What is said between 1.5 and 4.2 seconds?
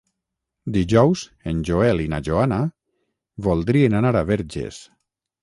en Joel i na Joana voldrien anar